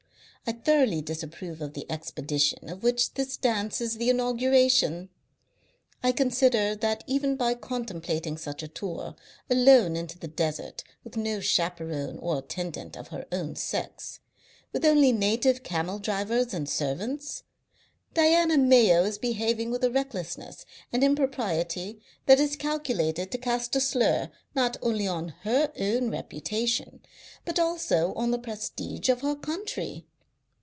[0.47, 5.07] I thoroughly disapprove of the expedition of which this dance is the inauguration.
[6.03, 9.15] I consider that even by contemplating such a tour
[9.51, 14.19] alone into the desert with no chaperon or attendant of her own sex,
[14.73, 17.43] with only native camel drivers and servants,
[18.15, 23.79] Diana Mayo is behaving with a recklessness and impropriety that is calculated to cast a
[23.79, 26.99] slur not only on her own reputation,
[27.45, 30.07] but also on the prestige of her country.